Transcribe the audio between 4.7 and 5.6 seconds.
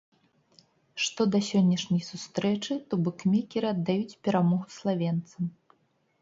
славенцам.